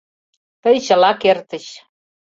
[0.61, 1.65] Тый чыла кертыч!